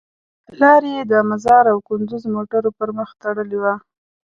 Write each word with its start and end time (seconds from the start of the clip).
لار 0.59 0.81
یې 0.93 1.01
د 1.11 1.13
مزار 1.29 1.65
او 1.73 1.77
کندوز 1.87 2.23
موټرو 2.35 2.69
پر 2.77 2.89
مخ 2.97 3.09
تړلې 3.21 3.57
وه. 3.63 3.73